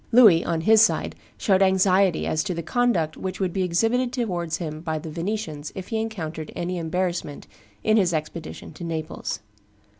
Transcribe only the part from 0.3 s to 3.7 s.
on his side, showed anxiety as to the conduct which would be